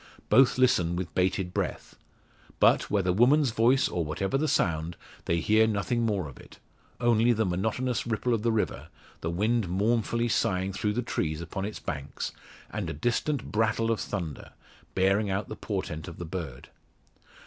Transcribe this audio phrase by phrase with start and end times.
[0.29, 1.95] Both listen with bated breath.
[2.59, 6.57] But, whether woman's voice, or whatever the sound, they hear nothing more of it;
[6.99, 8.87] only the monotonous ripple of the river,
[9.19, 12.31] the wind mournfully sighing through the trees upon its banks,
[12.71, 14.53] and a distant "brattle," of thunder,
[14.95, 16.69] bearing out the portent of the bird.